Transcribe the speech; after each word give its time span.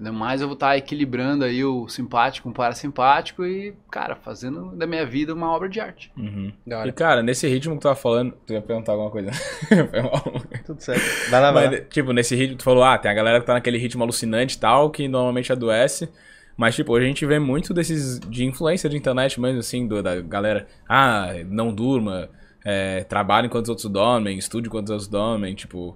Ainda 0.00 0.12
mais 0.12 0.40
eu 0.40 0.46
vou 0.48 0.54
estar 0.54 0.78
equilibrando 0.78 1.44
aí 1.44 1.62
o 1.62 1.86
simpático 1.86 2.44
com 2.44 2.50
o 2.50 2.54
parasimpático 2.54 3.44
e, 3.44 3.74
cara, 3.90 4.16
fazendo 4.16 4.74
da 4.74 4.86
minha 4.86 5.04
vida 5.04 5.34
uma 5.34 5.52
obra 5.52 5.68
de 5.68 5.78
arte. 5.78 6.10
Uhum. 6.16 6.50
E, 6.86 6.90
cara, 6.90 7.22
nesse 7.22 7.46
ritmo 7.46 7.74
que 7.74 7.80
tu 7.80 7.82
tava 7.82 7.94
falando, 7.96 8.32
tu 8.46 8.54
ia 8.54 8.62
perguntar 8.62 8.92
alguma 8.92 9.10
coisa. 9.10 9.30
Foi 9.68 10.00
mal. 10.00 10.22
Tudo 10.64 10.80
certo. 10.80 11.02
Vai 11.30 11.40
lá, 11.42 11.52
vai 11.52 11.64
lá. 11.66 11.70
Mas, 11.72 11.82
tipo, 11.90 12.14
nesse 12.14 12.34
ritmo, 12.34 12.56
tu 12.56 12.64
falou, 12.64 12.82
ah, 12.82 12.96
tem 12.96 13.10
a 13.10 13.14
galera 13.14 13.40
que 13.40 13.46
tá 13.46 13.52
naquele 13.52 13.76
ritmo 13.76 14.02
alucinante 14.02 14.56
e 14.56 14.58
tal, 14.58 14.88
que 14.90 15.06
normalmente 15.06 15.52
adoece. 15.52 16.08
Mas, 16.56 16.74
tipo, 16.74 16.92
hoje 16.94 17.04
a 17.04 17.08
gente 17.08 17.26
vê 17.26 17.38
muito 17.38 17.74
desses 17.74 18.18
de 18.20 18.46
influência 18.46 18.88
de 18.88 18.96
internet 18.96 19.38
mesmo, 19.38 19.58
assim, 19.58 19.86
do- 19.86 20.02
da 20.02 20.18
galera, 20.22 20.66
ah, 20.88 21.28
não 21.46 21.74
durma, 21.74 22.30
é, 22.64 23.04
trabalha 23.04 23.44
enquanto 23.46 23.64
os 23.64 23.68
outros 23.70 23.90
dormem, 23.90 24.38
estude 24.38 24.68
enquanto 24.68 24.84
os 24.86 24.90
outros 24.92 25.08
dormem, 25.08 25.54
tipo. 25.54 25.94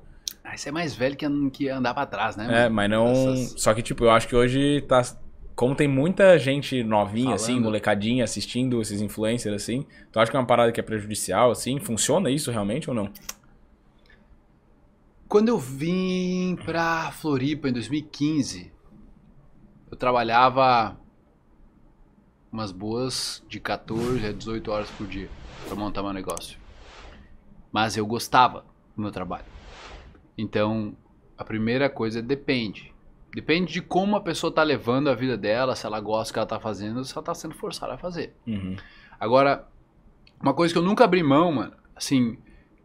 Ah, 0.55 0.57
isso 0.57 0.69
é 0.69 0.73
mais 0.73 0.95
velho 0.95 1.17
que, 1.17 1.27
que 1.51 1.69
andar 1.69 1.93
pra 1.95 2.07
trás, 2.07 2.37
né? 2.37 2.45
É, 2.45 2.69
mano? 2.69 2.75
mas 2.77 2.91
não. 2.91 3.09
Essas- 3.09 3.61
Só 3.61 3.75
que, 3.75 3.83
tipo, 3.83 4.05
eu 4.05 4.11
acho 4.11 4.29
que 4.29 4.37
hoje 4.37 4.83
tá. 4.83 5.03
Como 5.57 5.75
tem 5.75 5.89
muita 5.89 6.39
gente 6.39 6.83
novinha, 6.85 7.35
assim, 7.35 7.47
Falando. 7.53 7.65
molecadinha, 7.65 8.23
assistindo 8.25 8.81
esses 8.81 9.01
influencers, 9.01 9.55
assim, 9.55 9.85
tu 10.13 10.19
acha 10.21 10.31
que 10.31 10.37
é 10.37 10.41
uma 10.41 10.47
parada 10.47 10.71
que 10.73 10.79
é 10.79 10.83
prejudicial, 10.83 11.51
assim? 11.51 11.79
Funciona 11.81 12.31
isso 12.31 12.51
realmente 12.53 12.89
ou 12.89 12.95
não? 12.95 13.11
Quando 15.29 15.49
eu 15.49 15.59
vim 15.59 16.57
pra 16.65 17.11
Floripa 17.13 17.69
em 17.69 17.73
2015, 17.73 18.71
eu 19.91 19.97
trabalhava 19.97 20.97
umas 22.53 22.71
boas 22.71 23.43
de 23.49 23.59
14 23.59 24.25
a 24.27 24.33
18 24.33 24.71
horas 24.71 24.91
por 24.91 25.07
dia 25.09 25.29
pra 25.67 25.75
montar 25.77 26.03
meu 26.03 26.13
negócio. 26.13 26.59
Mas 27.73 27.97
eu 27.97 28.07
gostava 28.07 28.65
do 28.97 29.03
meu 29.03 29.11
trabalho. 29.11 29.45
Então, 30.37 30.97
a 31.37 31.45
primeira 31.45 31.89
coisa 31.89 32.19
é 32.19 32.23
depende. 32.23 32.93
Depende 33.35 33.73
de 33.73 33.83
como 33.83 34.17
a 34.17 34.21
pessoa 34.21 34.53
tá 34.53 34.63
levando 34.63 35.09
a 35.09 35.15
vida 35.15 35.37
dela, 35.37 35.75
se 35.75 35.85
ela 35.87 36.01
gosta 36.01 36.31
do 36.31 36.35
que 36.35 36.39
ela 36.39 36.47
tá 36.47 36.61
fazendo, 36.61 37.05
se 37.05 37.13
ela 37.13 37.25
tá 37.25 37.35
sendo 37.35 37.55
forçada 37.55 37.95
a 37.95 37.99
fazer. 37.99 38.35
Uhum. 38.47 38.77
Agora, 39.19 39.67
uma 40.41 40.55
coisa 40.55 40.73
que 40.73 40.79
eu 40.79 40.85
nunca 40.85 41.05
abri 41.05 41.23
mão, 41.23 41.51
mano, 41.51 41.73
assim, 41.97 42.39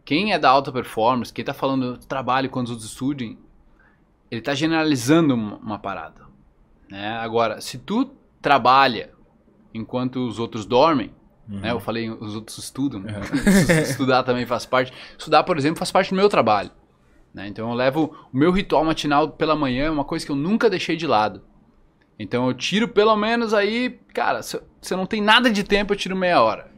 quem 0.04 0.32
é 0.32 0.38
da 0.38 0.50
alta 0.50 0.72
performance, 0.72 1.32
quem 1.32 1.44
tá 1.44 1.54
falando 1.54 1.98
do 1.98 2.06
trabalho 2.06 2.50
quando 2.50 2.66
os 2.66 2.72
outros 2.72 2.90
estudem, 2.90 3.38
ele 4.30 4.40
tá 4.40 4.54
generalizando 4.54 5.34
uma, 5.34 5.56
uma 5.56 5.78
parada, 5.78 6.22
né? 6.88 7.12
Agora, 7.18 7.60
se 7.60 7.78
tu 7.78 8.10
trabalha 8.40 9.10
enquanto 9.72 10.26
os 10.26 10.38
outros 10.38 10.66
dormem, 10.66 11.12
né? 11.50 11.72
Eu 11.72 11.80
falei 11.80 12.08
os 12.08 12.36
outros 12.36 12.58
estudam, 12.58 13.00
né? 13.00 13.12
estudar 13.82 14.22
também 14.22 14.46
faz 14.46 14.64
parte. 14.64 14.92
Estudar, 15.18 15.42
por 15.42 15.58
exemplo, 15.58 15.78
faz 15.78 15.90
parte 15.90 16.10
do 16.10 16.16
meu 16.16 16.28
trabalho, 16.28 16.70
né? 17.32 17.48
Então 17.48 17.68
eu 17.68 17.74
levo 17.74 18.14
o 18.32 18.36
meu 18.36 18.50
ritual 18.50 18.84
matinal 18.84 19.30
pela 19.30 19.56
manhã, 19.56 19.86
é 19.86 19.90
uma 19.90 20.04
coisa 20.04 20.24
que 20.24 20.32
eu 20.32 20.36
nunca 20.36 20.70
deixei 20.70 20.96
de 20.96 21.06
lado. 21.06 21.42
Então 22.18 22.46
eu 22.46 22.54
tiro 22.54 22.88
pelo 22.88 23.16
menos 23.16 23.54
aí, 23.54 23.98
cara, 24.12 24.42
se 24.42 24.56
eu, 24.56 24.62
se 24.80 24.92
eu 24.92 24.98
não 24.98 25.06
tem 25.06 25.22
nada 25.22 25.50
de 25.50 25.64
tempo, 25.64 25.92
eu 25.92 25.96
tiro 25.96 26.16
meia 26.16 26.42
hora. 26.42 26.70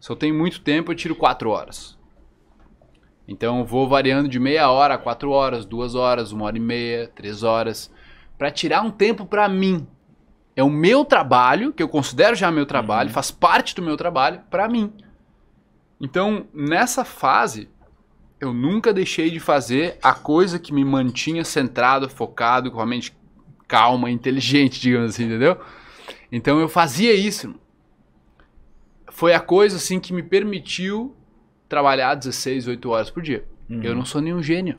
Se 0.00 0.10
eu 0.10 0.16
tenho 0.16 0.34
muito 0.34 0.60
tempo, 0.60 0.92
eu 0.92 0.96
tiro 0.96 1.14
quatro 1.14 1.50
horas. 1.50 1.98
Então 3.26 3.58
eu 3.58 3.64
vou 3.64 3.88
variando 3.88 4.28
de 4.28 4.40
meia 4.40 4.70
hora 4.70 4.94
a 4.94 4.98
quatro 4.98 5.30
horas, 5.30 5.64
duas 5.64 5.94
horas, 5.94 6.32
uma 6.32 6.46
hora 6.46 6.56
e 6.56 6.60
meia, 6.60 7.08
três 7.08 7.42
horas, 7.42 7.90
Pra 8.38 8.52
tirar 8.52 8.82
um 8.82 8.90
tempo 8.90 9.26
pra 9.26 9.48
mim. 9.48 9.86
É 10.54 10.62
o 10.62 10.70
meu 10.70 11.04
trabalho, 11.04 11.72
que 11.72 11.82
eu 11.82 11.88
considero 11.88 12.36
já 12.36 12.50
meu 12.52 12.64
trabalho, 12.64 13.10
faz 13.10 13.32
parte 13.32 13.74
do 13.74 13.82
meu 13.82 13.96
trabalho, 13.96 14.42
pra 14.48 14.68
mim. 14.68 14.92
Então, 16.00 16.46
nessa 16.54 17.04
fase, 17.04 17.68
eu 18.40 18.52
nunca 18.52 18.92
deixei 18.92 19.30
de 19.30 19.40
fazer 19.40 19.98
a 20.02 20.14
coisa 20.14 20.58
que 20.58 20.72
me 20.72 20.84
mantinha 20.84 21.44
centrado, 21.44 22.08
focado, 22.08 22.70
com 22.70 22.80
a 22.80 22.86
mente 22.86 23.16
calma, 23.66 24.10
inteligente, 24.10 24.80
digamos 24.80 25.10
assim, 25.10 25.24
entendeu? 25.24 25.58
Então 26.30 26.60
eu 26.60 26.68
fazia 26.68 27.14
isso. 27.14 27.54
Foi 29.10 29.34
a 29.34 29.40
coisa 29.40 29.76
assim 29.76 29.98
que 29.98 30.12
me 30.12 30.22
permitiu 30.22 31.16
trabalhar 31.68 32.14
16, 32.14 32.68
8 32.68 32.88
horas 32.88 33.10
por 33.10 33.22
dia. 33.22 33.44
Eu 33.68 33.94
não 33.94 34.04
sou 34.04 34.20
nenhum 34.20 34.42
gênio. 34.42 34.78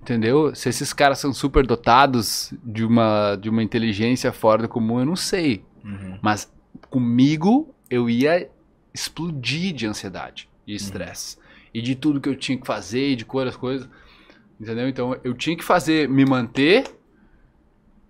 Entendeu? 0.00 0.54
Se 0.54 0.68
esses 0.68 0.92
caras 0.92 1.18
são 1.18 1.32
super 1.32 1.66
dotados 1.66 2.52
de 2.62 2.84
uma, 2.84 3.36
de 3.36 3.48
uma 3.48 3.62
inteligência 3.62 4.32
fora 4.32 4.62
do 4.62 4.68
comum, 4.68 4.98
eu 4.98 5.06
não 5.06 5.16
sei. 5.16 5.64
Uhum. 5.84 6.18
Mas 6.20 6.52
comigo 6.90 7.74
eu 7.88 8.10
ia 8.10 8.50
explodir 8.92 9.72
de 9.72 9.86
ansiedade 9.86 10.48
e 10.66 10.74
estresse. 10.74 11.38
E 11.74 11.82
de 11.82 11.94
tudo 11.94 12.20
que 12.20 12.28
eu 12.28 12.36
tinha 12.36 12.56
que 12.56 12.66
fazer, 12.66 13.10
e 13.10 13.16
de 13.16 13.24
coisas, 13.24 13.56
coisas. 13.56 13.88
Entendeu? 14.60 14.88
Então 14.88 15.16
eu 15.24 15.34
tinha 15.34 15.56
que 15.56 15.64
fazer, 15.64 16.08
me 16.08 16.24
manter, 16.24 16.84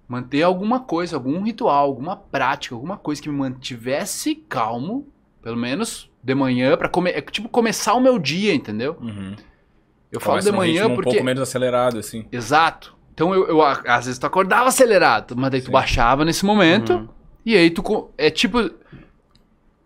manter 0.07 0.43
alguma 0.43 0.81
coisa, 0.81 1.17
algum 1.17 1.43
ritual, 1.43 1.87
alguma 1.87 2.17
prática, 2.17 2.75
alguma 2.75 2.99
coisa 2.99 3.23
que 3.23 3.29
me 3.29 3.37
mantivesse 3.37 4.35
calmo, 4.35 5.09
pelo 5.43 5.57
menos 5.57 6.11
de 6.23 6.35
manhã, 6.35 6.77
pra 6.77 6.89
come, 6.89 7.11
é 7.11 7.21
tipo 7.21 7.49
começar 7.49 7.95
o 7.95 8.01
meu 8.01 8.19
dia, 8.19 8.55
entendeu? 8.55 8.97
Uhum. 9.01 9.35
Eu 10.11 10.21
falo 10.21 10.41
de 10.41 10.53
manhã 10.53 10.83
ritmo 10.83 10.95
porque. 10.95 11.11
um 11.11 11.13
pouco 11.13 11.25
menos 11.25 11.43
acelerado, 11.43 11.99
assim. 11.99 12.25
Exato. 12.31 12.95
Então 13.13 13.35
eu, 13.35 13.49
eu, 13.49 13.63
às 13.63 14.07
vezes 14.07 14.19
tu 14.19 14.27
acordava 14.27 14.69
acelerado, 14.69 15.37
mas 15.37 15.51
daí 15.51 15.61
tu 15.61 15.67
Sim. 15.67 15.73
baixava 15.73 16.25
nesse 16.25 16.45
momento. 16.45 16.95
Uhum. 16.95 17.09
E 17.45 17.57
aí 17.57 17.71
tu. 17.71 18.11
É 18.17 18.31
tipo. 18.31 18.71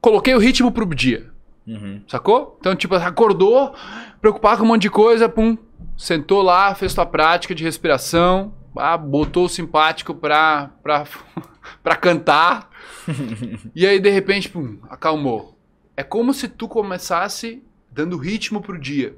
Coloquei 0.00 0.34
o 0.34 0.38
ritmo 0.38 0.70
pro 0.70 0.86
dia. 0.94 1.27
Uhum. 1.68 2.02
Sacou? 2.08 2.56
Então, 2.58 2.74
tipo, 2.74 2.94
acordou, 2.94 3.74
preocupado 4.22 4.58
com 4.58 4.64
um 4.64 4.68
monte 4.68 4.82
de 4.82 4.90
coisa, 4.90 5.28
pum. 5.28 5.56
Sentou 5.96 6.40
lá, 6.40 6.74
fez 6.74 6.94
tua 6.94 7.04
prática 7.04 7.54
de 7.54 7.62
respiração, 7.62 8.54
ah, 8.76 8.96
botou 8.96 9.44
o 9.44 9.48
simpático 9.48 10.14
pra, 10.14 10.70
pra, 10.82 11.04
pra 11.82 11.94
cantar. 11.94 12.70
e 13.74 13.86
aí, 13.86 14.00
de 14.00 14.08
repente, 14.08 14.48
pum, 14.48 14.78
acalmou. 14.88 15.58
É 15.94 16.02
como 16.02 16.32
se 16.32 16.48
tu 16.48 16.66
começasse 16.66 17.62
dando 17.90 18.16
ritmo 18.16 18.62
pro 18.62 18.80
dia. 18.80 19.16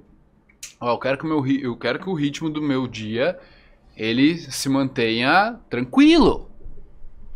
Ó, 0.81 0.93
eu 0.93 0.99
quero 0.99 1.19
que 1.19 1.25
o 1.25 1.29
meu, 1.29 1.47
eu 1.47 1.77
quero 1.77 1.99
que 1.99 2.09
o 2.09 2.15
ritmo 2.15 2.51
do 2.51 2.63
meu 2.63 2.89
dia 2.89 3.39
ele 3.97 4.39
se 4.39 4.69
mantenha 4.69 5.61
tranquilo, 5.69 6.51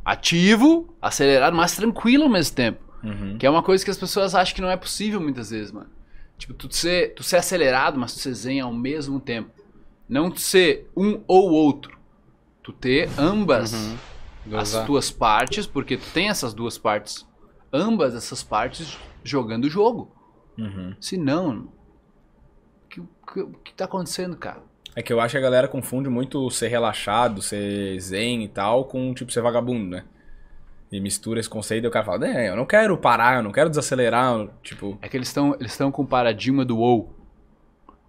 ativo, 0.03 0.97
acelerado, 1.01 1.55
mas 1.55 1.77
tranquilo 1.77 2.25
ao 2.25 2.31
mesmo 2.31 2.57
tempo. 2.57 2.84
Uhum. 3.05 3.37
Que 3.39 3.47
é 3.47 3.51
uma 3.51 3.63
coisa 3.63 3.85
que 3.85 3.91
as 3.91 3.99
pessoas 3.99 4.35
acham 4.35 4.55
que 4.55 4.63
não 4.63 4.71
é 4.71 4.77
possível 4.77 5.21
muitas 5.21 5.51
vezes, 5.51 5.71
mano. 5.71 5.91
Tipo, 6.39 6.55
tu 6.55 6.75
ser, 6.75 7.15
tu 7.15 7.23
ser 7.23 7.37
acelerado, 7.37 7.99
mas 7.99 8.15
tu 8.15 8.19
ser 8.21 8.33
zen 8.35 8.61
ao 8.61 8.73
mesmo 8.73 9.21
tempo. 9.21 9.51
Não 10.09 10.31
tu 10.31 10.41
ser 10.41 10.91
um 10.97 11.21
ou 11.29 11.51
outro. 11.51 11.99
Tu 12.63 12.73
ter 12.73 13.09
ambas 13.19 13.73
Uhum. 13.73 14.59
as 14.59 14.85
tuas 14.85 15.11
partes, 15.11 15.67
porque 15.67 15.97
tu 15.97 16.07
tem 16.13 16.29
essas 16.29 16.55
duas 16.55 16.79
partes. 16.79 17.27
Ambas 17.73 18.15
essas 18.15 18.43
partes 18.43 18.99
jogando 19.23 19.65
o 19.65 19.71
jogo. 19.71 20.11
Uhum. 20.59 20.95
Se 21.01 21.17
não, 21.17 21.69
o 22.85 22.89
que, 22.89 23.01
que, 23.33 23.47
que 23.65 23.75
tá 23.75 23.85
acontecendo, 23.85 24.37
cara? 24.37 24.63
É 24.97 25.03
que 25.03 25.13
eu 25.13 25.21
acho 25.21 25.33
que 25.33 25.39
a 25.39 25.41
galera 25.41 25.67
confunde 25.69 26.09
muito 26.09 26.49
ser 26.51 26.69
relaxado, 26.69 27.43
ser 27.43 27.99
zen 28.01 28.45
e 28.45 28.49
tal, 28.49 28.85
com, 28.85 29.13
tipo, 29.13 29.33
ser 29.33 29.41
vagabundo, 29.43 29.91
né? 29.91 30.05
E 30.93 31.01
mistura 31.01 31.41
esse 31.41 31.49
conceito 31.49 31.85
e 31.85 31.89
o 31.89 31.91
cara 31.91 32.05
fala, 32.05 32.27
eu 32.27 32.55
não 32.55 32.67
quero 32.67 32.97
parar, 32.97 33.37
eu 33.37 33.43
não 33.43 33.51
quero 33.51 33.69
desacelerar, 33.69 34.49
tipo... 34.63 34.99
É 35.03 35.09
que 35.09 35.17
eles 35.17 35.29
estão 35.29 35.57
eles 35.59 35.77
com 35.77 36.03
o 36.03 36.07
paradigma 36.07 36.65
do 36.65 36.79
ou. 36.79 37.15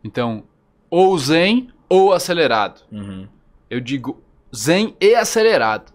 Então, 0.03 0.43
ou 0.89 1.17
zen 1.17 1.69
ou 1.89 2.13
acelerado. 2.13 2.81
Uhum. 2.91 3.27
Eu 3.69 3.79
digo 3.79 4.23
zen 4.55 4.95
e 5.01 5.15
acelerado. 5.15 5.93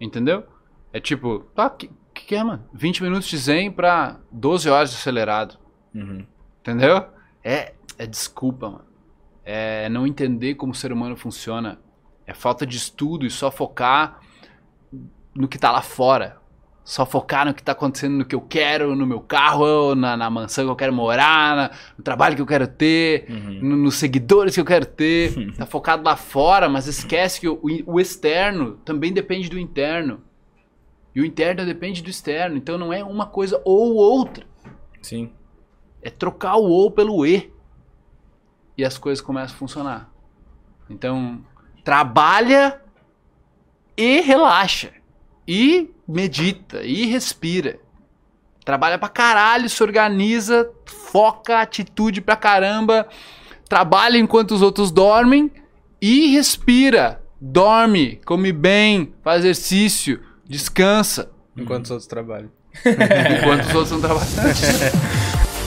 Entendeu? 0.00 0.44
É 0.92 0.98
tipo, 0.98 1.40
tá, 1.54 1.70
que, 1.70 1.88
que 2.12 2.26
que 2.26 2.34
é, 2.34 2.42
mano? 2.42 2.64
20 2.72 3.02
minutos 3.02 3.28
de 3.28 3.36
zen 3.36 3.70
pra 3.70 4.18
12 4.32 4.68
horas 4.68 4.90
de 4.90 4.96
acelerado. 4.96 5.58
Uhum. 5.94 6.26
Entendeu? 6.60 7.04
É, 7.42 7.74
é 7.98 8.06
desculpa, 8.06 8.70
mano. 8.70 8.84
É 9.44 9.88
não 9.88 10.06
entender 10.06 10.54
como 10.54 10.72
o 10.72 10.74
ser 10.74 10.92
humano 10.92 11.16
funciona. 11.16 11.78
É 12.26 12.34
falta 12.34 12.66
de 12.66 12.76
estudo 12.76 13.26
e 13.26 13.30
só 13.30 13.50
focar 13.50 14.19
no 15.34 15.48
que 15.48 15.58
tá 15.58 15.70
lá 15.70 15.82
fora. 15.82 16.38
Só 16.82 17.06
focar 17.06 17.46
no 17.46 17.54
que 17.54 17.62
tá 17.62 17.72
acontecendo 17.72 18.16
no 18.16 18.24
que 18.24 18.34
eu 18.34 18.40
quero, 18.40 18.96
no 18.96 19.06
meu 19.06 19.20
carro, 19.20 19.94
na, 19.94 20.16
na 20.16 20.28
mansão 20.28 20.64
que 20.64 20.70
eu 20.70 20.76
quero 20.76 20.92
morar, 20.92 21.54
na- 21.54 21.70
no 21.96 22.02
trabalho 22.02 22.34
que 22.34 22.42
eu 22.42 22.46
quero 22.46 22.66
ter, 22.66 23.26
Uhum. 23.30 23.60
no- 23.62 23.76
nos 23.76 23.96
seguidores 23.96 24.54
que 24.54 24.60
eu 24.60 24.64
quero 24.64 24.86
ter. 24.86 25.32
tá 25.56 25.66
focado 25.66 26.02
lá 26.02 26.16
fora, 26.16 26.68
mas 26.68 26.86
esquece 26.88 27.38
que 27.40 27.48
o, 27.48 27.60
o 27.86 28.00
externo 28.00 28.72
também 28.84 29.12
depende 29.12 29.48
do 29.48 29.58
interno. 29.58 30.20
E 31.14 31.20
o 31.20 31.24
interno 31.24 31.64
depende 31.64 32.02
do 32.02 32.10
externo. 32.10 32.56
Então 32.56 32.76
não 32.78 32.92
é 32.92 33.04
uma 33.04 33.26
coisa 33.26 33.60
ou 33.64 33.94
outra. 33.94 34.44
Sim. 35.02 35.30
É 36.02 36.08
trocar 36.10 36.56
o 36.56 36.64
ou 36.64 36.90
pelo 36.90 37.24
e. 37.26 37.52
E 38.76 38.84
as 38.84 38.96
coisas 38.96 39.20
começam 39.22 39.54
a 39.54 39.58
funcionar. 39.58 40.10
Então, 40.88 41.44
trabalha 41.84 42.80
e 43.96 44.20
relaxa. 44.22 44.90
E 45.52 45.90
medita, 46.06 46.80
e 46.84 47.06
respira. 47.06 47.80
Trabalha 48.64 48.96
pra 48.96 49.08
caralho, 49.08 49.68
se 49.68 49.82
organiza, 49.82 50.70
foca 50.84 51.60
atitude 51.60 52.20
pra 52.20 52.36
caramba. 52.36 53.08
Trabalha 53.68 54.16
enquanto 54.16 54.52
os 54.52 54.62
outros 54.62 54.92
dormem 54.92 55.50
e 56.00 56.28
respira. 56.28 57.20
dorme, 57.40 58.20
come 58.24 58.52
bem, 58.52 59.12
faz 59.24 59.40
exercício, 59.40 60.20
descansa. 60.48 61.32
Enquanto 61.56 61.86
os 61.86 61.90
outros 61.90 62.06
trabalham. 62.06 62.52
Enquanto 63.40 63.64
os 63.64 63.74
outros 63.74 63.90
não 63.90 64.00
trabalham. 64.00 64.30